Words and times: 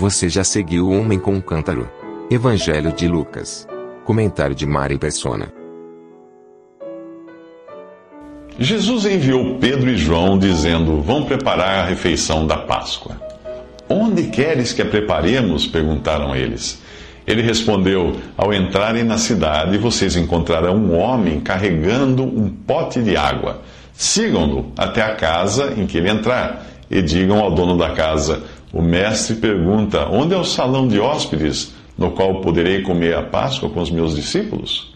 Você 0.00 0.30
já 0.30 0.42
seguiu 0.42 0.86
o 0.86 0.98
Homem 0.98 1.18
com 1.18 1.34
um 1.34 1.42
Cântaro? 1.42 1.86
Evangelho 2.30 2.90
de 2.90 3.06
Lucas. 3.06 3.68
Comentário 4.02 4.54
de 4.54 4.64
Mari 4.64 4.96
Persona. 4.96 5.52
Jesus 8.58 9.04
enviou 9.04 9.58
Pedro 9.58 9.90
e 9.90 9.98
João 9.98 10.38
dizendo: 10.38 11.02
Vão 11.02 11.26
preparar 11.26 11.80
a 11.80 11.84
refeição 11.84 12.46
da 12.46 12.56
Páscoa. 12.56 13.14
Onde 13.90 14.28
queres 14.28 14.72
que 14.72 14.80
a 14.80 14.86
preparemos? 14.86 15.66
perguntaram 15.66 16.34
eles. 16.34 16.80
Ele 17.26 17.42
respondeu: 17.42 18.16
Ao 18.38 18.54
entrarem 18.54 19.04
na 19.04 19.18
cidade, 19.18 19.76
vocês 19.76 20.16
encontrarão 20.16 20.76
um 20.76 20.98
homem 20.98 21.40
carregando 21.40 22.22
um 22.22 22.48
pote 22.48 23.02
de 23.02 23.18
água. 23.18 23.60
Sigam-no 23.92 24.72
até 24.78 25.02
a 25.02 25.14
casa 25.14 25.74
em 25.76 25.84
que 25.84 25.98
ele 25.98 26.08
entrar 26.08 26.64
e 26.90 27.02
digam 27.02 27.38
ao 27.38 27.54
dono 27.54 27.76
da 27.76 27.90
casa: 27.90 28.42
O 28.72 28.82
mestre 28.82 29.36
pergunta: 29.36 30.08
Onde 30.10 30.34
é 30.34 30.36
o 30.36 30.44
salão 30.44 30.86
de 30.86 30.98
hóspedes 30.98 31.74
no 31.98 32.12
qual 32.12 32.40
poderei 32.40 32.82
comer 32.82 33.14
a 33.16 33.22
Páscoa 33.22 33.68
com 33.68 33.80
os 33.80 33.90
meus 33.90 34.14
discípulos? 34.14 34.90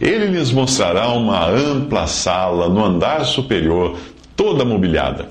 Ele 0.00 0.26
lhes 0.26 0.52
mostrará 0.52 1.08
uma 1.08 1.48
ampla 1.48 2.06
sala 2.06 2.68
no 2.68 2.84
andar 2.84 3.24
superior, 3.24 3.98
toda 4.36 4.64
mobiliada. 4.64 5.30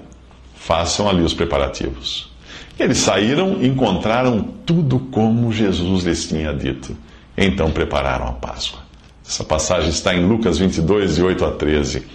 Façam 0.56 1.08
ali 1.08 1.22
os 1.22 1.34
preparativos. 1.34 2.32
Eles 2.80 2.98
saíram 2.98 3.62
e 3.62 3.68
encontraram 3.68 4.42
tudo 4.66 5.00
como 5.00 5.54
Jesus 5.54 6.04
lhes 6.04 6.28
tinha 6.28 6.52
dito. 6.52 6.98
Então 7.38 7.72
prepararam 7.72 8.28
a 8.28 8.32
Páscoa. 8.32 8.80
Essa 9.28 9.44
passagem 9.44 9.90
está 9.90 10.16
em 10.16 10.26
Lucas 10.26 10.58
22, 10.58 11.16
de 11.16 11.24
8 11.24 11.46
a 11.46 11.52
13. 11.52 12.06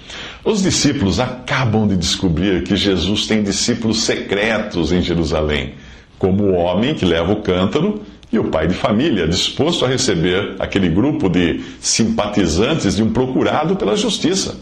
Os 0.44 0.62
discípulos 0.62 1.20
acabam 1.20 1.86
de 1.86 1.96
descobrir 1.96 2.62
que 2.64 2.74
Jesus 2.74 3.26
tem 3.26 3.42
discípulos 3.42 4.02
secretos 4.02 4.90
em 4.90 5.02
Jerusalém, 5.02 5.74
como 6.18 6.44
o 6.44 6.54
homem 6.54 6.94
que 6.94 7.04
leva 7.04 7.32
o 7.32 7.42
cântaro 7.42 8.00
e 8.32 8.38
o 8.38 8.44
pai 8.44 8.66
de 8.66 8.74
família, 8.74 9.28
disposto 9.28 9.84
a 9.84 9.88
receber 9.88 10.56
aquele 10.58 10.88
grupo 10.88 11.28
de 11.28 11.60
simpatizantes 11.80 12.96
de 12.96 13.02
um 13.02 13.12
procurado 13.12 13.76
pela 13.76 13.96
justiça. 13.96 14.56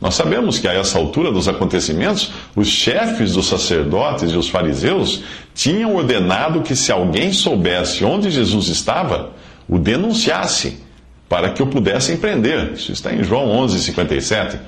Nós 0.00 0.14
sabemos 0.14 0.58
que 0.58 0.68
a 0.68 0.74
essa 0.74 0.98
altura 0.98 1.32
dos 1.32 1.48
acontecimentos, 1.48 2.30
os 2.54 2.68
chefes 2.68 3.32
dos 3.32 3.46
sacerdotes 3.46 4.30
e 4.30 4.36
os 4.36 4.48
fariseus 4.48 5.22
tinham 5.54 5.96
ordenado 5.96 6.60
que 6.60 6.76
se 6.76 6.92
alguém 6.92 7.32
soubesse 7.32 8.04
onde 8.04 8.30
Jesus 8.30 8.68
estava, 8.68 9.30
o 9.66 9.78
denunciasse, 9.78 10.84
para 11.28 11.50
que 11.50 11.62
o 11.62 11.66
pudessem 11.66 12.16
prender. 12.18 12.72
Isso 12.74 12.92
está 12.92 13.12
em 13.12 13.24
João 13.24 13.48
11, 13.48 13.80
57. 13.80 14.58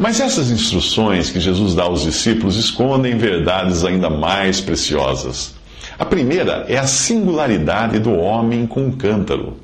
Mas 0.00 0.18
essas 0.18 0.50
instruções 0.50 1.28
que 1.28 1.38
Jesus 1.38 1.74
dá 1.74 1.82
aos 1.82 2.04
discípulos 2.04 2.56
escondem 2.56 3.18
verdades 3.18 3.84
ainda 3.84 4.08
mais 4.08 4.58
preciosas. 4.58 5.54
A 5.98 6.06
primeira 6.06 6.64
é 6.68 6.78
a 6.78 6.86
singularidade 6.86 7.98
do 7.98 8.14
homem 8.14 8.66
com 8.66 8.86
um 8.86 8.92
cântaro. 8.92 9.58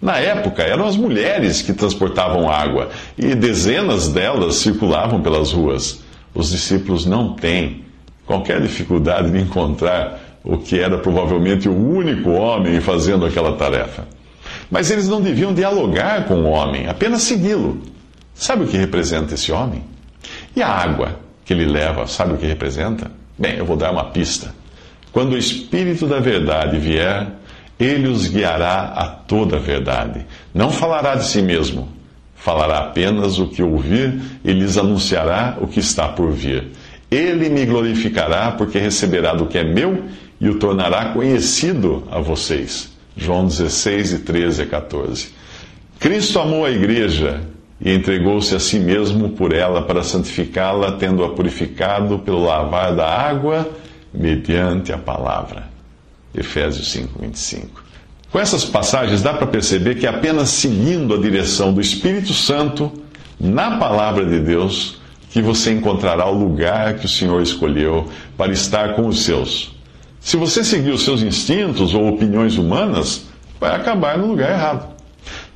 Na 0.00 0.16
época, 0.16 0.62
eram 0.62 0.86
as 0.86 0.96
mulheres 0.96 1.60
que 1.60 1.72
transportavam 1.72 2.48
água 2.48 2.90
e 3.18 3.34
dezenas 3.34 4.06
delas 4.06 4.54
circulavam 4.54 5.20
pelas 5.20 5.50
ruas. 5.50 6.04
Os 6.32 6.50
discípulos 6.50 7.04
não 7.04 7.34
têm 7.34 7.84
qualquer 8.24 8.60
dificuldade 8.62 9.32
de 9.32 9.40
encontrar 9.40 10.38
o 10.44 10.56
que 10.56 10.78
era 10.78 10.98
provavelmente 10.98 11.68
o 11.68 11.74
único 11.74 12.30
homem 12.30 12.80
fazendo 12.80 13.26
aquela 13.26 13.56
tarefa. 13.56 14.06
Mas 14.70 14.88
eles 14.88 15.08
não 15.08 15.20
deviam 15.20 15.52
dialogar 15.52 16.26
com 16.26 16.34
o 16.34 16.48
homem, 16.48 16.86
apenas 16.86 17.22
segui-lo. 17.22 17.82
Sabe 18.34 18.64
o 18.64 18.68
que 18.68 18.76
representa 18.76 19.34
esse 19.34 19.52
homem? 19.52 19.84
E 20.54 20.62
a 20.62 20.68
água 20.68 21.20
que 21.44 21.52
ele 21.52 21.66
leva, 21.66 22.06
sabe 22.06 22.34
o 22.34 22.36
que 22.36 22.46
representa? 22.46 23.10
Bem, 23.38 23.56
eu 23.56 23.64
vou 23.64 23.76
dar 23.76 23.90
uma 23.90 24.04
pista. 24.04 24.54
Quando 25.12 25.32
o 25.32 25.38
Espírito 25.38 26.06
da 26.06 26.20
Verdade 26.20 26.78
vier, 26.78 27.26
ele 27.78 28.06
os 28.06 28.28
guiará 28.28 28.92
a 28.94 29.08
toda 29.08 29.56
a 29.56 29.58
verdade. 29.58 30.26
Não 30.54 30.70
falará 30.70 31.14
de 31.14 31.24
si 31.24 31.42
mesmo, 31.42 31.88
falará 32.36 32.78
apenas 32.78 33.38
o 33.38 33.48
que 33.48 33.62
ouvir 33.62 34.20
e 34.44 34.52
lhes 34.52 34.78
anunciará 34.78 35.56
o 35.60 35.66
que 35.66 35.80
está 35.80 36.08
por 36.08 36.30
vir. 36.30 36.68
Ele 37.10 37.48
me 37.48 37.66
glorificará, 37.66 38.52
porque 38.52 38.78
receberá 38.78 39.34
do 39.34 39.46
que 39.46 39.58
é 39.58 39.64
meu 39.64 40.04
e 40.40 40.48
o 40.48 40.58
tornará 40.58 41.06
conhecido 41.06 42.06
a 42.10 42.20
vocês. 42.20 42.92
João 43.16 43.46
16, 43.46 44.20
13 44.20 44.62
a 44.62 44.66
14. 44.66 45.32
Cristo 45.98 46.38
amou 46.38 46.64
a 46.64 46.70
igreja 46.70 47.40
e 47.80 47.92
entregou-se 47.92 48.54
a 48.54 48.60
si 48.60 48.78
mesmo 48.78 49.30
por 49.30 49.52
ela 49.52 49.82
para 49.82 50.02
santificá-la, 50.02 50.92
tendo-a 50.92 51.30
purificado 51.30 52.18
pelo 52.18 52.44
lavar 52.44 52.94
da 52.94 53.08
água 53.08 53.68
mediante 54.12 54.92
a 54.92 54.98
palavra. 54.98 55.68
Efésios 56.34 56.90
5, 56.92 57.18
25. 57.20 57.84
Com 58.30 58.38
essas 58.38 58.64
passagens 58.64 59.22
dá 59.22 59.32
para 59.32 59.46
perceber 59.46 59.96
que 59.96 60.06
apenas 60.06 60.50
seguindo 60.50 61.14
a 61.14 61.18
direção 61.18 61.72
do 61.72 61.80
Espírito 61.80 62.32
Santo 62.32 62.92
na 63.40 63.78
palavra 63.78 64.24
de 64.24 64.38
Deus 64.38 65.00
que 65.30 65.40
você 65.40 65.72
encontrará 65.72 66.28
o 66.28 66.38
lugar 66.38 66.94
que 66.94 67.06
o 67.06 67.08
Senhor 67.08 67.40
escolheu 67.40 68.08
para 68.36 68.52
estar 68.52 68.94
com 68.94 69.06
os 69.06 69.24
seus. 69.24 69.74
Se 70.20 70.36
você 70.36 70.62
seguir 70.62 70.90
os 70.90 71.02
seus 71.02 71.22
instintos 71.22 71.94
ou 71.94 72.08
opiniões 72.08 72.58
humanas, 72.58 73.26
vai 73.58 73.74
acabar 73.74 74.18
no 74.18 74.26
lugar 74.26 74.50
errado. 74.50 74.99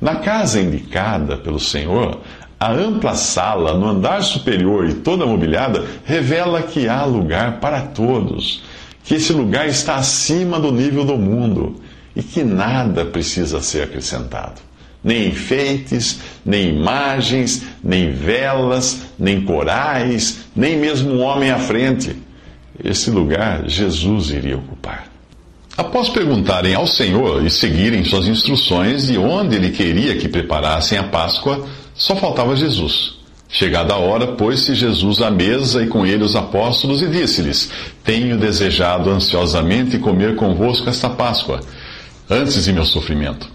Na 0.01 0.15
casa 0.15 0.59
indicada 0.59 1.37
pelo 1.37 1.59
Senhor, 1.59 2.19
a 2.59 2.71
ampla 2.71 3.15
sala 3.15 3.73
no 3.73 3.87
andar 3.87 4.23
superior 4.23 4.89
e 4.89 4.93
toda 4.93 5.25
mobiliada 5.25 5.85
revela 6.03 6.61
que 6.61 6.87
há 6.87 7.03
lugar 7.05 7.59
para 7.59 7.81
todos, 7.81 8.63
que 9.03 9.15
esse 9.15 9.33
lugar 9.33 9.67
está 9.67 9.95
acima 9.95 10.59
do 10.59 10.71
nível 10.71 11.05
do 11.05 11.17
mundo 11.17 11.81
e 12.15 12.23
que 12.23 12.43
nada 12.43 13.05
precisa 13.05 13.61
ser 13.61 13.83
acrescentado. 13.83 14.61
Nem 15.03 15.27
enfeites, 15.27 16.19
nem 16.43 16.75
imagens, 16.75 17.63
nem 17.83 18.11
velas, 18.11 19.01
nem 19.19 19.41
corais, 19.41 20.45
nem 20.55 20.77
mesmo 20.77 21.11
um 21.11 21.21
homem 21.21 21.51
à 21.51 21.59
frente. 21.59 22.15
Esse 22.83 23.11
lugar 23.11 23.67
Jesus 23.67 24.31
iria 24.31 24.57
ocupar. 24.57 25.14
Após 25.77 26.07
perguntarem 26.07 26.73
ao 26.73 26.87
Senhor 26.87 27.45
e 27.45 27.49
seguirem 27.49 28.05
suas 28.05 28.27
instruções 28.27 29.07
de 29.07 29.17
onde 29.17 29.57
ele 29.57 29.71
queria 29.71 30.15
que 30.15 30.29
preparassem 30.29 30.97
a 30.97 31.03
Páscoa, 31.03 31.67
só 31.93 32.15
faltava 32.15 32.55
Jesus. 32.55 33.15
Chegada 33.49 33.93
a 33.93 33.97
hora, 33.97 34.27
pôs-se 34.27 34.73
Jesus 34.73 35.21
à 35.21 35.29
mesa 35.29 35.83
e 35.83 35.87
com 35.87 36.05
ele 36.05 36.23
os 36.23 36.35
apóstolos 36.35 37.01
e 37.01 37.07
disse-lhes: 37.07 37.69
Tenho 38.03 38.37
desejado 38.37 39.09
ansiosamente 39.09 39.97
comer 39.97 40.35
convosco 40.35 40.89
esta 40.89 41.09
Páscoa, 41.09 41.59
antes 42.29 42.63
de 42.63 42.73
meu 42.73 42.85
sofrimento. 42.85 43.47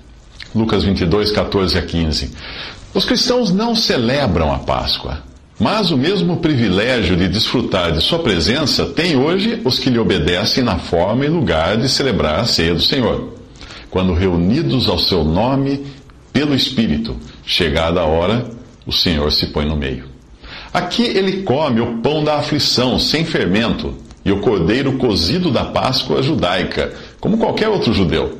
Lucas 0.54 0.84
22, 0.84 1.32
14 1.32 1.78
a 1.78 1.82
15. 1.82 2.32
Os 2.92 3.04
cristãos 3.04 3.52
não 3.52 3.74
celebram 3.74 4.52
a 4.52 4.58
Páscoa, 4.58 5.22
mas 5.60 5.90
o 5.90 5.96
mesmo 5.96 6.38
privilégio 6.38 7.14
de 7.14 7.28
desfrutar 7.28 7.92
de 7.92 8.00
Sua 8.00 8.20
presença 8.20 8.86
tem 8.86 9.14
hoje 9.14 9.60
os 9.62 9.78
que 9.78 9.90
lhe 9.90 9.98
obedecem 9.98 10.64
na 10.64 10.78
forma 10.78 11.26
e 11.26 11.28
lugar 11.28 11.76
de 11.76 11.86
celebrar 11.86 12.40
a 12.40 12.46
ceia 12.46 12.74
do 12.74 12.80
Senhor. 12.80 13.34
Quando 13.90 14.14
reunidos 14.14 14.88
ao 14.88 14.98
seu 14.98 15.22
nome 15.22 15.84
pelo 16.32 16.54
Espírito, 16.54 17.14
chegada 17.44 18.00
a 18.00 18.06
hora, 18.06 18.48
o 18.86 18.92
Senhor 18.92 19.30
se 19.32 19.48
põe 19.48 19.66
no 19.66 19.76
meio. 19.76 20.06
Aqui 20.72 21.02
ele 21.02 21.42
come 21.42 21.80
o 21.80 21.98
pão 21.98 22.24
da 22.24 22.36
aflição, 22.36 22.98
sem 22.98 23.24
fermento, 23.26 23.94
e 24.24 24.32
o 24.32 24.40
cordeiro 24.40 24.94
cozido 24.94 25.50
da 25.50 25.64
Páscoa 25.64 26.22
judaica, 26.22 26.94
como 27.20 27.36
qualquer 27.36 27.68
outro 27.68 27.92
judeu. 27.92 28.38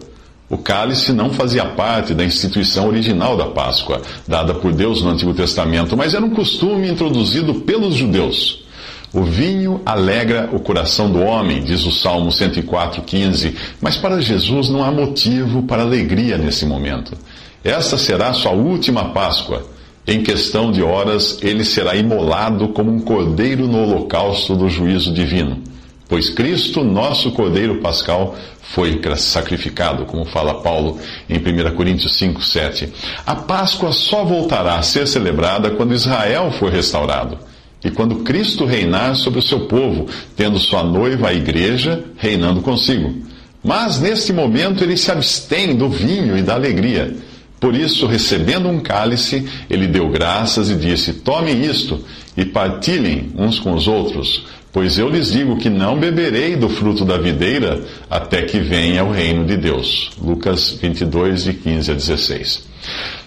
O 0.51 0.59
cálice 0.59 1.13
não 1.13 1.33
fazia 1.33 1.65
parte 1.65 2.13
da 2.13 2.25
instituição 2.25 2.89
original 2.89 3.37
da 3.37 3.47
Páscoa, 3.47 4.03
dada 4.27 4.53
por 4.53 4.73
Deus 4.73 5.01
no 5.01 5.11
Antigo 5.11 5.33
Testamento, 5.33 5.97
mas 5.97 6.13
era 6.13 6.25
um 6.25 6.35
costume 6.35 6.91
introduzido 6.91 7.55
pelos 7.61 7.95
judeus. 7.95 8.65
O 9.13 9.23
vinho 9.23 9.81
alegra 9.87 10.51
o 10.53 10.59
coração 10.59 11.09
do 11.09 11.21
homem, 11.21 11.63
diz 11.63 11.87
o 11.87 11.93
Salmo 11.93 12.31
104,15, 12.31 13.55
mas 13.81 13.97
para 13.97 14.21
Jesus 14.21 14.69
não 14.69 14.83
há 14.83 14.91
motivo 14.91 15.63
para 15.63 15.83
alegria 15.83 16.37
nesse 16.37 16.67
momento. 16.67 17.17
Esta 17.63 17.97
será 17.97 18.33
sua 18.33 18.51
última 18.51 19.11
Páscoa. 19.11 19.63
Em 20.05 20.21
questão 20.21 20.73
de 20.73 20.83
horas, 20.83 21.39
ele 21.43 21.65
será 21.65 21.95
imolado 21.95 22.69
como 22.71 22.91
um 22.91 22.99
cordeiro 22.99 23.69
no 23.69 23.83
holocausto 23.85 24.57
do 24.57 24.69
juízo 24.69 25.15
divino. 25.15 25.63
Pois 26.11 26.29
Cristo, 26.29 26.83
nosso 26.83 27.31
cordeiro 27.31 27.77
pascal, 27.77 28.37
foi 28.75 29.01
sacrificado, 29.17 30.05
como 30.07 30.25
fala 30.25 30.61
Paulo 30.61 30.99
em 31.29 31.39
1 31.39 31.77
Coríntios 31.77 32.17
5, 32.17 32.43
7. 32.43 32.93
A 33.25 33.37
Páscoa 33.37 33.93
só 33.93 34.25
voltará 34.25 34.75
a 34.75 34.83
ser 34.83 35.07
celebrada 35.07 35.71
quando 35.71 35.95
Israel 35.95 36.51
for 36.51 36.73
restaurado. 36.73 37.39
E 37.85 37.93
quando 37.93 38.25
Cristo 38.25 38.65
reinar 38.65 39.15
sobre 39.15 39.39
o 39.39 39.43
seu 39.43 39.61
povo, 39.69 40.07
tendo 40.37 40.59
sua 40.59 40.83
noiva, 40.83 41.29
a 41.29 41.33
igreja, 41.33 42.03
reinando 42.17 42.61
consigo. 42.61 43.15
Mas 43.63 44.01
neste 44.01 44.33
momento 44.33 44.83
ele 44.83 44.97
se 44.97 45.13
abstém 45.13 45.77
do 45.77 45.89
vinho 45.89 46.37
e 46.37 46.43
da 46.43 46.55
alegria. 46.55 47.15
Por 47.61 47.77
isso, 47.77 48.07
recebendo 48.07 48.69
um 48.69 48.81
cálice, 48.81 49.47
ele 49.69 49.87
deu 49.87 50.09
graças 50.09 50.71
e 50.71 50.75
disse: 50.75 51.13
Tomem 51.13 51.65
isto 51.65 52.03
e 52.37 52.45
partilhem 52.45 53.31
uns 53.37 53.59
com 53.61 53.75
os 53.75 53.87
outros, 53.87 54.47
pois 54.73 54.99
eu 54.99 55.09
lhes 55.09 55.33
digo 55.33 55.57
que 55.57 55.69
não 55.69 55.99
beberei 55.99 56.57
do 56.57 56.69
fruto 56.69 57.05
da 57.05 57.19
videira 57.19 57.83
até 58.09 58.43
que 58.43 58.61
venha 58.61 59.05
o 59.05 59.13
reino 59.13 59.45
de 59.45 59.57
Deus. 59.57 60.11
Lucas 60.21 60.79
22, 60.81 61.45
de 61.45 61.55
15 61.55 61.91
a 61.91 61.95
16. 61.95 62.71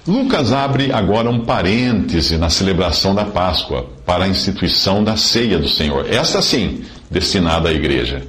Lucas 0.08 0.52
abre 0.52 0.92
agora 0.92 1.30
um 1.30 1.42
parêntese 1.42 2.38
na 2.38 2.50
celebração 2.50 3.16
da 3.16 3.26
Páscoa 3.26 3.86
para 4.06 4.26
a 4.26 4.28
instituição 4.28 5.04
da 5.04 5.16
ceia 5.16 5.58
do 5.58 5.70
Senhor. 5.70 6.08
Esta 6.10 6.42
sim, 6.42 6.82
destinada 7.10 7.70
à 7.70 7.74
igreja. 7.74 8.22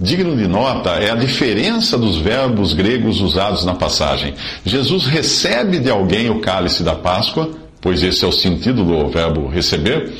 Digno 0.00 0.36
de 0.36 0.48
nota 0.48 0.90
é 0.94 1.10
a 1.10 1.14
diferença 1.14 1.96
dos 1.96 2.16
verbos 2.16 2.72
gregos 2.72 3.20
usados 3.20 3.64
na 3.64 3.74
passagem. 3.74 4.34
Jesus 4.64 5.06
recebe 5.06 5.78
de 5.78 5.90
alguém 5.90 6.28
o 6.28 6.40
cálice 6.40 6.82
da 6.82 6.94
Páscoa, 6.94 7.50
pois 7.80 8.02
esse 8.02 8.24
é 8.24 8.28
o 8.28 8.32
sentido 8.32 8.84
do 8.84 9.08
verbo 9.08 9.46
receber, 9.46 10.12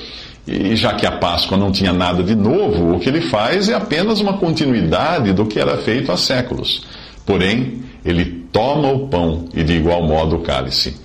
e 0.47 0.75
já 0.75 0.95
que 0.95 1.07
a 1.07 1.13
Páscoa 1.13 1.57
não 1.57 1.71
tinha 1.71 1.93
nada 1.93 2.23
de 2.23 2.35
novo, 2.35 2.95
o 2.95 2.99
que 2.99 3.09
ele 3.09 3.21
faz 3.21 3.69
é 3.69 3.75
apenas 3.75 4.21
uma 4.21 4.35
continuidade 4.35 5.33
do 5.33 5.47
que 5.47 5.61
era 5.61 5.77
feito 5.79 6.11
há 6.11 6.17
séculos. 6.17 6.85
Porém, 7.25 7.83
ele 8.05 8.25
toma 8.53 8.91
o 8.91 9.09
pão 9.09 9.49
e 9.55 9.63
de 9.63 9.75
igual 9.75 10.03
modo 10.03 10.37
o 10.37 10.41
cálice. 10.41 10.97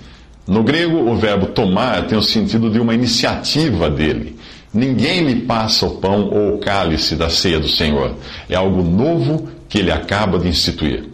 No 0.46 0.62
grego, 0.62 0.98
o 1.10 1.16
verbo 1.16 1.46
tomar 1.46 2.06
tem 2.06 2.18
o 2.18 2.22
sentido 2.22 2.70
de 2.70 2.80
uma 2.80 2.94
iniciativa 2.94 3.88
dele. 3.88 4.36
Ninguém 4.72 5.22
me 5.22 5.36
passa 5.42 5.86
o 5.86 5.96
pão 5.96 6.28
ou 6.30 6.54
o 6.54 6.58
cálice 6.58 7.14
da 7.14 7.30
ceia 7.30 7.60
do 7.60 7.68
Senhor. 7.68 8.16
É 8.48 8.56
algo 8.56 8.82
novo 8.82 9.48
que 9.68 9.78
ele 9.78 9.92
acaba 9.92 10.38
de 10.38 10.48
instituir. 10.48 11.04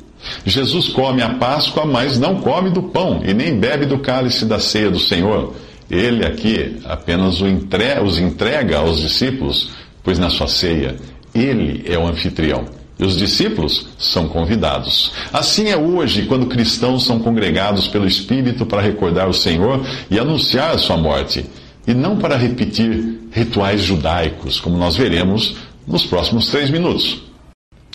Jesus 0.46 0.88
come 0.88 1.22
a 1.22 1.34
Páscoa, 1.34 1.84
mas 1.84 2.18
não 2.18 2.36
come 2.36 2.70
do 2.70 2.84
pão 2.84 3.20
e 3.24 3.34
nem 3.34 3.58
bebe 3.58 3.84
do 3.84 3.98
cálice 3.98 4.46
da 4.46 4.58
ceia 4.58 4.90
do 4.90 4.98
Senhor. 4.98 5.52
Ele 5.90 6.24
aqui 6.24 6.80
apenas 6.84 7.40
os 7.40 8.18
entrega 8.18 8.78
aos 8.78 9.00
discípulos, 9.00 9.70
pois 10.02 10.18
na 10.18 10.30
sua 10.30 10.48
ceia 10.48 10.96
ele 11.34 11.84
é 11.86 11.98
o 11.98 12.06
anfitrião. 12.06 12.64
E 12.98 13.04
os 13.04 13.16
discípulos 13.16 13.88
são 13.98 14.28
convidados. 14.28 15.12
Assim 15.32 15.68
é 15.68 15.76
hoje, 15.76 16.26
quando 16.26 16.46
cristãos 16.46 17.04
são 17.04 17.18
congregados 17.18 17.88
pelo 17.88 18.06
Espírito 18.06 18.64
para 18.64 18.80
recordar 18.80 19.28
o 19.28 19.34
Senhor 19.34 19.84
e 20.08 20.18
anunciar 20.18 20.70
a 20.70 20.78
sua 20.78 20.96
morte 20.96 21.44
e 21.86 21.92
não 21.92 22.16
para 22.16 22.36
repetir 22.36 23.20
rituais 23.32 23.82
judaicos, 23.82 24.60
como 24.60 24.78
nós 24.78 24.96
veremos 24.96 25.56
nos 25.86 26.06
próximos 26.06 26.48
três 26.48 26.70
minutos. 26.70 27.22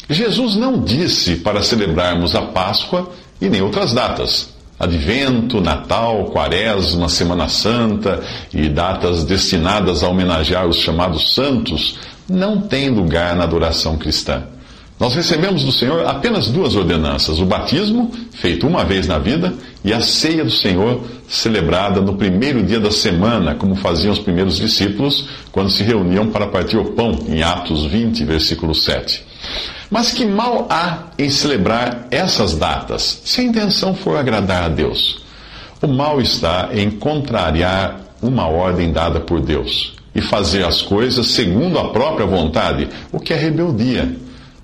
Jesus 0.10 0.56
não 0.56 0.84
disse 0.84 1.38
para 1.38 1.64
celebrarmos 1.64 2.36
a 2.36 2.42
Páscoa 2.42 3.10
e 3.40 3.48
nem 3.48 3.62
outras 3.62 3.94
datas. 3.94 4.59
Advento, 4.80 5.60
Natal, 5.60 6.26
Quaresma, 6.26 7.10
Semana 7.10 7.50
Santa 7.50 8.24
e 8.54 8.70
datas 8.70 9.24
destinadas 9.26 10.04
a 10.04 10.08
homenagear 10.08 10.66
os 10.68 10.78
chamados 10.78 11.34
santos 11.34 11.98
não 12.30 12.62
têm 12.62 12.90
lugar 12.90 13.36
na 13.36 13.44
adoração 13.44 13.98
cristã. 13.98 14.44
Nós 15.00 15.16
recebemos 15.16 15.64
do 15.64 15.72
Senhor 15.72 16.06
apenas 16.06 16.50
duas 16.50 16.76
ordenanças: 16.76 17.40
o 17.40 17.46
batismo, 17.46 18.12
feito 18.34 18.68
uma 18.68 18.84
vez 18.84 19.08
na 19.08 19.18
vida, 19.18 19.54
e 19.84 19.94
a 19.94 20.02
ceia 20.02 20.44
do 20.44 20.52
Senhor, 20.52 21.02
celebrada 21.28 22.02
no 22.02 22.16
primeiro 22.16 22.62
dia 22.62 22.80
da 22.80 22.92
semana, 22.92 23.56
como 23.56 23.76
faziam 23.76 24.12
os 24.12 24.20
primeiros 24.20 24.58
discípulos 24.58 25.26
quando 25.52 25.70
se 25.70 25.84
reuniam 25.84 26.28
para 26.28 26.48
partir 26.48 26.78
o 26.78 26.92
pão, 26.92 27.18
em 27.30 27.42
Atos 27.42 27.86
20, 27.86 28.26
versículo 28.26 28.76
7. 28.76 29.24
Mas 29.90 30.12
que 30.12 30.24
mal 30.24 30.68
há 30.70 31.06
em 31.18 31.30
celebrar 31.30 32.08
essas 32.12 32.56
datas, 32.56 33.22
se 33.26 33.42
a 33.42 33.44
intenção 33.44 33.96
for 33.96 34.18
agradar 34.18 34.64
a 34.64 34.70
Deus? 34.70 35.24
O 35.82 35.88
mal 35.88 36.22
está 36.22 36.70
em 36.74 36.92
contrariar 36.92 38.02
uma 38.22 38.48
ordem 38.48 38.92
dada 38.92 39.20
por 39.20 39.42
Deus 39.42 39.94
e 40.14 40.22
fazer 40.22 40.64
as 40.64 40.82
coisas 40.82 41.28
segundo 41.28 41.80
a 41.80 41.90
própria 41.90 42.26
vontade, 42.26 42.88
o 43.12 43.20
que 43.20 43.34
é 43.34 43.38
rebeldia. 43.38 44.16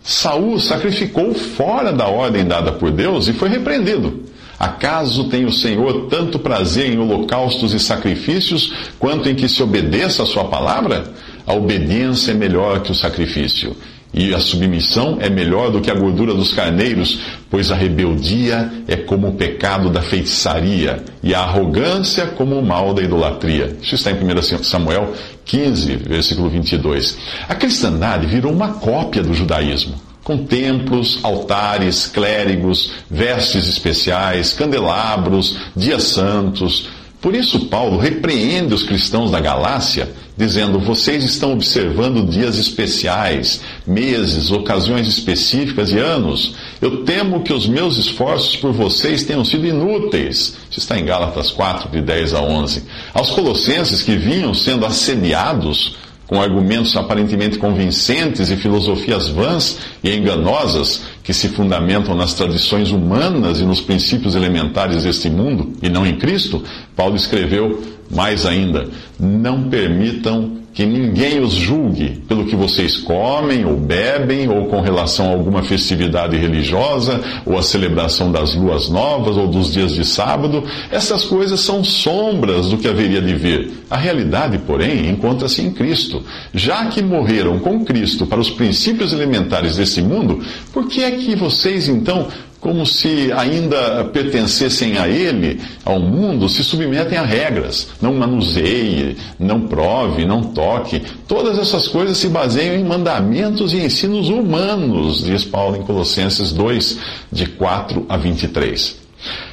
Saul 0.03 0.59
sacrificou 0.59 1.33
fora 1.33 1.91
da 1.91 2.07
ordem 2.07 2.45
dada 2.45 2.71
por 2.71 2.91
Deus 2.91 3.27
e 3.27 3.33
foi 3.33 3.49
repreendido. 3.49 4.25
Acaso 4.59 5.25
tem 5.29 5.45
o 5.45 5.51
Senhor 5.51 6.07
tanto 6.07 6.37
prazer 6.37 6.91
em 6.91 6.99
holocaustos 6.99 7.73
e 7.73 7.79
sacrifícios, 7.79 8.71
quanto 8.99 9.27
em 9.27 9.35
que 9.35 9.49
se 9.49 9.63
obedeça 9.63 10.23
a 10.23 10.25
sua 10.25 10.45
palavra? 10.45 11.11
A 11.47 11.53
obediência 11.53 12.31
é 12.31 12.35
melhor 12.35 12.81
que 12.81 12.91
o 12.91 12.95
sacrifício, 12.95 13.75
e 14.15 14.33
a 14.33 14.39
submissão 14.39 15.17
é 15.19 15.29
melhor 15.29 15.69
do 15.69 15.81
que 15.81 15.91
a 15.91 15.93
gordura 15.93 16.33
dos 16.33 16.53
carneiros, 16.53 17.19
pois 17.49 17.69
a 17.69 17.75
rebeldia 17.75 18.71
é 18.87 18.95
como 18.95 19.27
o 19.27 19.33
pecado 19.33 19.89
da 19.89 20.01
feitiçaria, 20.01 21.03
e 21.21 21.35
a 21.35 21.41
arrogância 21.41 22.27
como 22.27 22.57
o 22.57 22.65
mal 22.65 22.93
da 22.93 23.01
idolatria. 23.01 23.75
Isso 23.81 23.95
está 23.95 24.11
em 24.11 24.15
1 24.15 24.63
Samuel 24.63 25.13
15, 25.43 25.97
versículo 25.97 26.49
22. 26.49 27.17
A 27.49 27.55
cristandade 27.55 28.25
virou 28.25 28.53
uma 28.53 28.75
cópia 28.75 29.21
do 29.21 29.33
judaísmo 29.33 29.95
com 30.23 30.43
templos, 30.43 31.19
altares, 31.21 32.07
clérigos, 32.07 32.93
vestes 33.11 33.67
especiais, 33.67 34.53
candelabros, 34.53 35.55
dias 35.75 36.01
santos, 36.01 36.89
por 37.25 37.33
isso, 37.33 37.61
Paulo 37.61 37.97
repreende 37.97 38.75
os 38.75 38.83
cristãos 38.83 39.31
da 39.31 39.39
Galácia, 39.39 40.11
dizendo: 40.37 40.79
vocês 40.79 41.23
estão 41.23 41.53
observando 41.53 42.23
dias 42.29 42.55
especiais, 42.55 43.61
meses, 43.83 44.51
ocasiões 44.51 45.07
específicas 45.07 45.89
e 45.89 45.97
anos. 45.97 46.53
Eu 46.79 47.03
temo 47.03 47.41
que 47.41 47.51
os 47.51 47.65
meus 47.65 47.97
esforços 47.97 48.55
por 48.55 48.71
vocês 48.71 49.23
tenham 49.23 49.43
sido 49.43 49.65
inúteis. 49.65 50.55
Isso 50.69 50.77
está 50.77 50.99
em 50.99 51.05
Gálatas 51.05 51.49
4, 51.49 51.89
de 51.89 51.99
10 51.99 52.35
a 52.35 52.41
11. 52.43 52.83
Aos 53.11 53.31
colossenses 53.31 54.03
que 54.03 54.15
vinham 54.15 54.53
sendo 54.53 54.85
assediados 54.85 55.95
com 56.27 56.39
argumentos 56.39 56.95
aparentemente 56.95 57.57
convincentes 57.57 58.51
e 58.51 58.55
filosofias 58.55 59.29
vãs 59.29 59.79
e 60.03 60.15
enganosas 60.15 61.01
que 61.25 61.33
se 61.33 61.49
fundamentam 61.49 62.15
nas 62.15 62.35
tradições 62.35 62.91
humanas 62.91 63.59
e 63.59 63.65
nos 63.65 63.81
princípios 63.81 64.35
elementares 64.35 65.03
deste 65.03 65.27
mundo 65.27 65.73
e 65.81 65.89
não 65.89 66.05
em 66.05 66.17
Cristo, 66.17 66.63
Paulo 66.95 67.15
escreveu 67.15 67.81
mais 68.11 68.45
ainda: 68.45 68.87
não 69.19 69.63
permitam 69.63 70.64
que 70.75 70.85
ninguém 70.85 71.39
os 71.39 71.53
julgue 71.53 72.21
pelo 72.27 72.45
que 72.45 72.55
vocês 72.55 72.97
comem 72.97 73.65
ou 73.65 73.77
bebem, 73.77 74.49
ou 74.49 74.65
com 74.65 74.81
relação 74.81 75.27
a 75.27 75.31
alguma 75.31 75.63
festividade 75.63 76.35
religiosa, 76.35 77.21
ou 77.45 77.57
a 77.57 77.63
celebração 77.63 78.29
das 78.29 78.53
luas 78.53 78.89
novas, 78.89 79.37
ou 79.37 79.47
dos 79.47 79.71
dias 79.71 79.93
de 79.93 80.03
sábado. 80.03 80.65
Essas 80.91 81.23
coisas 81.23 81.61
são 81.61 81.81
sombras 81.81 82.67
do 82.67 82.77
que 82.77 82.89
haveria 82.89 83.21
de 83.21 83.33
vir. 83.33 83.71
A 83.89 83.95
realidade, 83.95 84.57
porém, 84.57 85.09
encontra-se 85.09 85.61
em 85.61 85.71
Cristo. 85.71 86.21
Já 86.53 86.87
que 86.87 87.01
morreram 87.01 87.57
com 87.59 87.85
Cristo 87.85 88.25
para 88.25 88.41
os 88.41 88.49
princípios 88.49 89.13
elementares 89.13 89.77
desse 89.77 90.01
mundo, 90.01 90.41
por 90.73 90.89
que 90.89 91.05
é 91.05 91.11
que 91.11 91.37
vocês 91.37 91.87
então 91.87 92.27
como 92.65 92.83
se 92.83 93.31
ainda 93.31 94.05
pertencessem 94.05 94.97
a 94.97 95.07
ele, 95.07 95.61
ao 95.85 95.99
mundo, 95.99 96.49
se 96.49 96.63
submetem 96.63 97.15
a 97.15 97.21
regras. 97.21 97.89
Não 98.01 98.15
manuseie, 98.15 99.17
não 99.37 99.67
prove, 99.67 100.25
não 100.25 100.41
toque. 100.41 100.99
Todas 101.27 101.59
essas 101.59 101.87
coisas 101.87 102.17
se 102.17 102.27
baseiam 102.27 102.73
em 102.73 102.83
mandamentos 102.83 103.71
e 103.71 103.77
ensinos 103.77 104.29
humanos, 104.29 105.23
diz 105.23 105.45
Paulo 105.45 105.77
em 105.77 105.83
Colossenses 105.83 106.51
2, 106.53 106.97
de 107.31 107.45
4 107.45 108.03
a 108.09 108.17
23. 108.17 108.97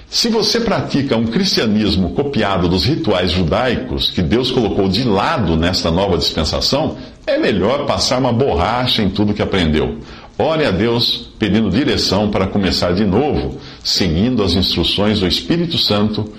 Se 0.09 0.31
você 0.31 0.61
pratica 0.61 1.15
um 1.15 1.27
cristianismo 1.27 2.11
copiado 2.11 2.67
dos 2.67 2.87
rituais 2.87 3.31
judaicos 3.31 4.11
que 4.11 4.23
Deus 4.23 4.51
colocou 4.51 4.89
de 4.89 5.05
lado 5.05 5.55
nesta 5.55 5.91
nova 5.91 6.17
dispensação, 6.17 6.97
é 7.27 7.39
melhor 7.39 7.87
passar 7.87 8.19
uma 8.19 8.33
borracha 8.33 9.03
em 9.03 9.09
tudo 9.09 9.33
que 9.33 9.43
aprendeu. 9.43 9.99
Ore 10.43 10.67
a 10.67 10.73
Deus 10.73 11.29
pedindo 11.39 11.71
direção 11.71 12.29
para 12.29 12.49
começar 12.49 12.93
de 12.95 13.05
novo, 13.05 13.61
seguindo 13.85 14.43
as 14.43 14.55
instruções 14.55 15.21
do 15.21 15.29
Espírito 15.29 15.79
Santo 15.79 16.33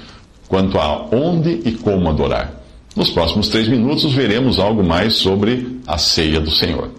quanto 0.46 0.78
a 0.78 1.08
onde 1.10 1.62
e 1.64 1.72
como 1.72 2.10
adorar. 2.10 2.52
Nos 2.98 3.10
próximos 3.10 3.48
três 3.48 3.66
minutos 3.70 4.12
veremos 4.12 4.60
algo 4.60 4.84
mais 4.84 5.14
sobre 5.14 5.80
a 5.88 5.98
ceia 5.98 6.42
do 6.42 6.52
Senhor. 6.52 6.90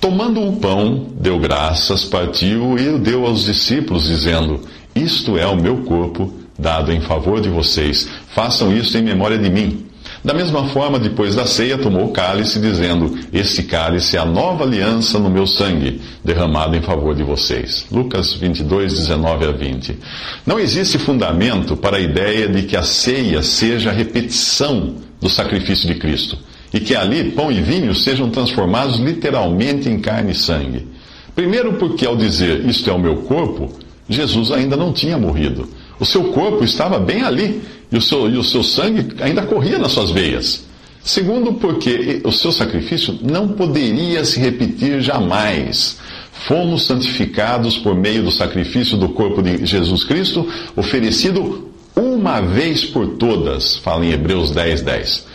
Tomando 0.00 0.40
o 0.40 0.56
pão, 0.56 1.08
deu 1.12 1.38
graças, 1.38 2.06
partiu 2.06 2.78
e 2.78 2.88
o 2.88 2.98
deu 2.98 3.26
aos 3.26 3.44
discípulos, 3.44 4.06
dizendo: 4.06 4.62
Isto 4.94 5.36
é 5.36 5.46
o 5.46 5.60
meu 5.60 5.82
corpo 5.82 6.32
dado 6.58 6.90
em 6.90 7.02
favor 7.02 7.38
de 7.38 7.50
vocês. 7.50 8.08
Façam 8.34 8.74
isso 8.74 8.96
em 8.96 9.02
memória 9.02 9.36
de 9.36 9.50
mim. 9.50 9.84
Da 10.24 10.34
mesma 10.34 10.68
forma, 10.68 10.98
depois 10.98 11.34
da 11.34 11.46
ceia, 11.46 11.78
tomou 11.78 12.06
o 12.06 12.12
cálice, 12.12 12.58
dizendo: 12.58 13.16
Este 13.32 13.62
cálice 13.62 14.16
é 14.16 14.20
a 14.20 14.24
nova 14.24 14.64
aliança 14.64 15.18
no 15.18 15.30
meu 15.30 15.46
sangue, 15.46 16.00
derramado 16.24 16.76
em 16.76 16.82
favor 16.82 17.14
de 17.14 17.22
vocês. 17.22 17.86
Lucas 17.90 18.34
22, 18.34 18.94
19 18.94 19.44
a 19.46 19.52
20. 19.52 19.98
Não 20.44 20.58
existe 20.58 20.98
fundamento 20.98 21.76
para 21.76 21.98
a 21.98 22.00
ideia 22.00 22.48
de 22.48 22.62
que 22.64 22.76
a 22.76 22.82
ceia 22.82 23.42
seja 23.42 23.90
a 23.90 23.92
repetição 23.92 24.96
do 25.20 25.28
sacrifício 25.28 25.86
de 25.86 25.94
Cristo 25.94 26.38
e 26.72 26.80
que 26.80 26.94
ali 26.94 27.30
pão 27.30 27.50
e 27.50 27.60
vinho 27.60 27.94
sejam 27.94 28.28
transformados 28.28 28.98
literalmente 28.98 29.88
em 29.88 30.00
carne 30.00 30.32
e 30.32 30.34
sangue. 30.34 30.86
Primeiro, 31.34 31.74
porque 31.74 32.04
ao 32.04 32.16
dizer 32.16 32.64
isto 32.66 32.90
é 32.90 32.92
o 32.92 32.98
meu 32.98 33.18
corpo, 33.18 33.72
Jesus 34.08 34.50
ainda 34.50 34.76
não 34.76 34.92
tinha 34.92 35.16
morrido. 35.16 35.68
O 35.98 36.04
seu 36.04 36.24
corpo 36.24 36.64
estava 36.64 36.98
bem 36.98 37.22
ali 37.22 37.60
e 37.90 37.96
o 37.96 38.00
seu, 38.00 38.30
e 38.30 38.36
o 38.36 38.44
seu 38.44 38.62
sangue 38.62 39.14
ainda 39.20 39.42
corria 39.42 39.78
nas 39.78 39.92
suas 39.92 40.10
veias. 40.10 40.66
Segundo, 41.02 41.54
porque 41.54 42.20
o 42.24 42.30
seu 42.30 42.52
sacrifício 42.52 43.18
não 43.22 43.48
poderia 43.48 44.24
se 44.24 44.38
repetir 44.38 45.00
jamais. 45.00 45.98
Fomos 46.32 46.86
santificados 46.86 47.78
por 47.78 47.94
meio 47.94 48.22
do 48.22 48.30
sacrifício 48.30 48.96
do 48.96 49.08
corpo 49.08 49.42
de 49.42 49.64
Jesus 49.64 50.04
Cristo, 50.04 50.46
oferecido 50.76 51.68
uma 51.96 52.40
vez 52.40 52.84
por 52.84 53.16
todas, 53.16 53.76
fala 53.78 54.04
em 54.04 54.12
Hebreus 54.12 54.50
10, 54.50 54.82
10. 54.82 55.26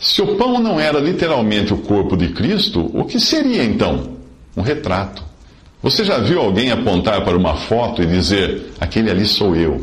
Se 0.00 0.20
o 0.20 0.36
pão 0.36 0.60
não 0.60 0.78
era 0.78 1.00
literalmente 1.00 1.72
o 1.72 1.78
corpo 1.78 2.16
de 2.16 2.28
Cristo, 2.28 2.90
o 2.92 3.04
que 3.04 3.18
seria 3.18 3.64
então? 3.64 4.16
Um 4.56 4.62
retrato. 4.62 5.22
Você 5.82 6.04
já 6.04 6.18
viu 6.18 6.40
alguém 6.40 6.70
apontar 6.70 7.24
para 7.24 7.36
uma 7.36 7.56
foto 7.56 8.02
e 8.02 8.06
dizer: 8.06 8.72
aquele 8.78 9.10
ali 9.10 9.26
sou 9.26 9.56
eu? 9.56 9.80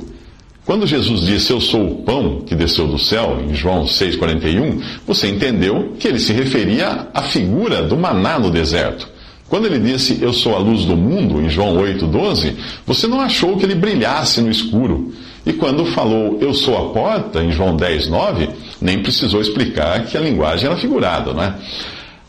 Quando 0.66 0.86
Jesus 0.86 1.22
disse 1.22 1.52
eu 1.52 1.60
sou 1.60 1.84
o 1.84 1.96
pão 2.04 2.42
que 2.46 2.54
desceu 2.54 2.88
do 2.88 3.00
céu, 3.00 3.44
em 3.48 3.56
João 3.56 3.86
6,41, 3.86 4.82
você 5.06 5.28
entendeu 5.28 5.96
que 6.00 6.08
ele 6.08 6.20
se 6.20 6.32
referia 6.32 7.08
à 7.14 7.24
figura 7.24 7.82
do 7.82 7.98
maná 7.98 8.38
no 8.38 8.52
deserto. 8.52 9.08
Quando 9.50 9.66
ele 9.66 9.80
disse 9.80 10.20
eu 10.22 10.32
sou 10.32 10.56
a 10.56 10.60
luz 10.60 10.86
do 10.86 10.96
mundo, 10.96 11.42
em 11.42 11.50
João 11.50 11.76
8,12, 11.78 12.54
você 12.86 13.08
não 13.08 13.20
achou 13.20 13.58
que 13.58 13.66
ele 13.66 13.74
brilhasse 13.74 14.42
no 14.42 14.52
escuro. 14.52 15.12
E 15.44 15.54
quando 15.54 15.86
falou 15.88 16.38
eu 16.40 16.54
sou 16.54 16.78
a 16.78 16.94
porta, 16.94 17.44
em 17.44 17.52
João 17.52 17.76
10,9, 17.76 18.50
nem 18.80 19.02
precisou 19.02 19.42
explicar 19.42 20.06
que 20.06 20.16
a 20.16 20.22
linguagem 20.22 20.68
era 20.68 20.78
figurada, 20.78 21.34
não 21.34 21.44
é? 21.44 21.56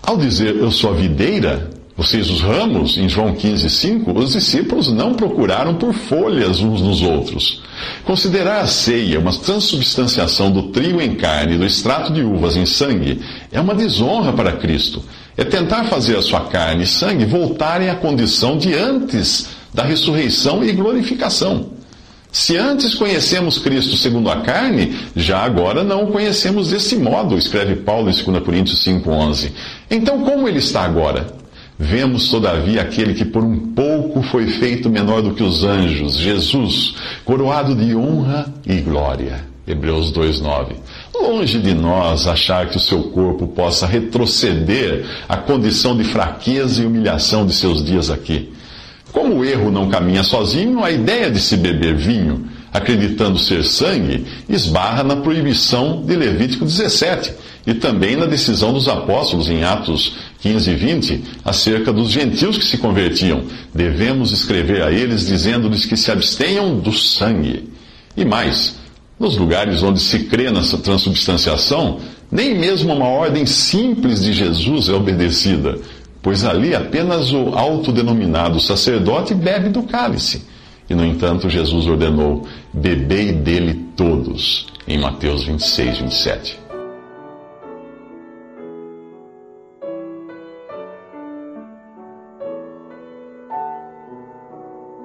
Ao 0.02 0.16
dizer 0.16 0.56
eu 0.56 0.70
sou 0.70 0.90
a 0.90 0.94
videira, 0.94 1.68
os 2.00 2.40
ramos, 2.40 2.96
em 2.96 3.08
João 3.10 3.34
15, 3.34 3.68
5, 3.68 4.18
os 4.18 4.32
discípulos 4.32 4.90
não 4.90 5.12
procuraram 5.12 5.74
por 5.74 5.92
folhas 5.92 6.60
uns 6.60 6.80
nos 6.80 7.02
outros. 7.02 7.62
Considerar 8.04 8.62
a 8.62 8.66
ceia 8.66 9.20
uma 9.20 9.32
transubstanciação 9.32 10.50
do 10.50 10.64
trigo 10.64 11.00
em 11.00 11.14
carne 11.14 11.54
e 11.54 11.58
do 11.58 11.66
extrato 11.66 12.10
de 12.10 12.22
uvas 12.22 12.56
em 12.56 12.64
sangue 12.64 13.20
é 13.52 13.60
uma 13.60 13.74
desonra 13.74 14.32
para 14.32 14.52
Cristo. 14.52 15.04
É 15.36 15.44
tentar 15.44 15.84
fazer 15.84 16.16
a 16.16 16.22
sua 16.22 16.40
carne 16.46 16.84
e 16.84 16.86
sangue 16.86 17.26
voltarem 17.26 17.90
à 17.90 17.94
condição 17.94 18.56
de 18.56 18.72
antes 18.74 19.48
da 19.72 19.84
ressurreição 19.84 20.64
e 20.64 20.72
glorificação. 20.72 21.70
Se 22.32 22.56
antes 22.56 22.94
conhecemos 22.94 23.58
Cristo 23.58 23.96
segundo 23.96 24.30
a 24.30 24.40
carne, 24.40 24.96
já 25.14 25.40
agora 25.40 25.84
não 25.84 26.04
o 26.04 26.12
conhecemos 26.12 26.70
desse 26.70 26.96
modo, 26.96 27.36
escreve 27.36 27.76
Paulo 27.76 28.08
em 28.08 28.14
2 28.14 28.42
Coríntios 28.42 28.82
5,11. 28.84 29.50
Então, 29.90 30.20
como 30.22 30.48
ele 30.48 30.60
está 30.60 30.82
agora? 30.82 31.39
Vemos, 31.82 32.28
todavia, 32.28 32.82
aquele 32.82 33.14
que 33.14 33.24
por 33.24 33.42
um 33.42 33.72
pouco 33.72 34.22
foi 34.24 34.46
feito 34.48 34.90
menor 34.90 35.22
do 35.22 35.32
que 35.32 35.42
os 35.42 35.64
anjos, 35.64 36.14
Jesus, 36.18 36.94
coroado 37.24 37.74
de 37.74 37.96
honra 37.96 38.52
e 38.66 38.76
glória. 38.82 39.46
Hebreus 39.66 40.12
2,9. 40.12 40.74
Longe 41.14 41.58
de 41.58 41.72
nós 41.72 42.26
achar 42.26 42.68
que 42.68 42.76
o 42.76 42.80
seu 42.80 43.04
corpo 43.04 43.46
possa 43.46 43.86
retroceder 43.86 45.06
à 45.26 45.38
condição 45.38 45.96
de 45.96 46.04
fraqueza 46.04 46.82
e 46.82 46.86
humilhação 46.86 47.46
de 47.46 47.54
seus 47.54 47.82
dias 47.82 48.10
aqui. 48.10 48.52
Como 49.10 49.36
o 49.36 49.44
erro 49.44 49.70
não 49.70 49.88
caminha 49.88 50.22
sozinho, 50.22 50.84
a 50.84 50.90
ideia 50.90 51.30
de 51.30 51.40
se 51.40 51.56
beber 51.56 51.94
vinho, 51.94 52.44
acreditando 52.70 53.38
ser 53.38 53.64
sangue, 53.64 54.26
esbarra 54.50 55.02
na 55.02 55.16
proibição 55.16 56.02
de 56.04 56.14
Levítico 56.14 56.66
17 56.66 57.32
e 57.66 57.72
também 57.72 58.16
na 58.16 58.26
decisão 58.26 58.72
dos 58.72 58.86
apóstolos 58.86 59.48
em 59.48 59.64
Atos 59.64 60.29
15 60.40 60.70
e 60.70 60.74
20 60.74 61.24
acerca 61.44 61.92
dos 61.92 62.10
gentios 62.10 62.56
que 62.56 62.64
se 62.64 62.78
convertiam. 62.78 63.42
Devemos 63.74 64.32
escrever 64.32 64.82
a 64.82 64.90
eles 64.90 65.26
dizendo-lhes 65.26 65.84
que 65.84 65.96
se 65.96 66.10
abstenham 66.10 66.78
do 66.78 66.92
sangue. 66.92 67.68
E 68.16 68.24
mais, 68.24 68.78
nos 69.18 69.36
lugares 69.36 69.82
onde 69.82 70.00
se 70.00 70.20
crê 70.20 70.50
nessa 70.50 70.78
transubstanciação, 70.78 72.00
nem 72.32 72.58
mesmo 72.58 72.94
uma 72.94 73.06
ordem 73.06 73.44
simples 73.44 74.22
de 74.22 74.32
Jesus 74.32 74.88
é 74.88 74.92
obedecida, 74.92 75.78
pois 76.22 76.44
ali 76.44 76.74
apenas 76.74 77.32
o 77.32 77.54
autodenominado 77.54 78.60
sacerdote 78.60 79.34
bebe 79.34 79.68
do 79.68 79.82
cálice. 79.82 80.42
E, 80.88 80.94
no 80.94 81.04
entanto, 81.04 81.50
Jesus 81.50 81.86
ordenou: 81.86 82.46
bebei 82.72 83.32
dele 83.32 83.78
todos, 83.96 84.66
em 84.88 84.98
Mateus 84.98 85.44
26, 85.44 85.98
27. 85.98 86.59